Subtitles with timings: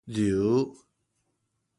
[0.07, 0.75] 揉